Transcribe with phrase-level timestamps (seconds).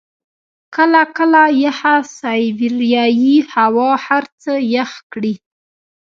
[0.75, 5.33] کله کله یخه سایبریايي هوا هر څه يخ کړي.